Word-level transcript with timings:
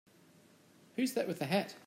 Who's 0.95 1.13
that 1.13 1.27
with 1.27 1.39
the 1.39 1.45
hat? 1.45 1.75